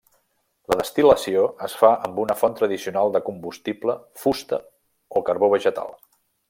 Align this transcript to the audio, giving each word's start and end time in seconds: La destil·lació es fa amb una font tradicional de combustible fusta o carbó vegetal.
La 0.71 0.77
destil·lació 0.79 1.43
es 1.67 1.75
fa 1.81 1.91
amb 2.09 2.23
una 2.25 2.37
font 2.39 2.57
tradicional 2.61 3.15
de 3.17 3.23
combustible 3.29 3.97
fusta 4.25 4.63
o 5.21 5.27
carbó 5.29 5.57
vegetal. 5.59 5.99